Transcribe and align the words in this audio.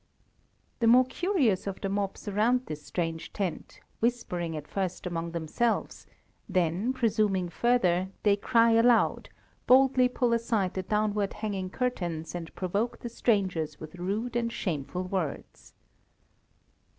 The 0.79 0.87
more 0.87 1.05
curious 1.05 1.67
of 1.67 1.79
the 1.79 1.87
mob 1.87 2.17
surround 2.17 2.65
this 2.65 2.83
strange 2.83 3.31
tent, 3.33 3.81
whispering 3.99 4.57
at 4.57 4.67
first 4.67 5.05
among 5.05 5.29
themselves, 5.29 6.07
then, 6.49 6.91
presuming 6.91 7.49
further, 7.49 8.09
they 8.23 8.35
cry 8.35 8.71
aloud; 8.71 9.29
boldly 9.67 10.09
pull 10.09 10.33
aside 10.33 10.73
the 10.73 10.81
downward 10.81 11.33
hanging 11.33 11.69
curtains 11.69 12.33
and 12.33 12.51
provoke 12.55 12.97
the 13.01 13.09
strangers 13.09 13.79
with 13.79 13.93
rude 13.93 14.35
and 14.35 14.51
shameful 14.51 15.03
words. 15.03 15.75